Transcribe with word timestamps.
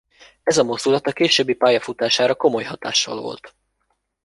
Ez 0.43 0.57
a 0.57 0.63
mozdulat 0.63 1.07
a 1.07 1.11
később 1.11 1.57
pályafutására 1.57 2.35
komoly 2.35 2.63
hatással 2.63 3.21
volt. 3.21 3.55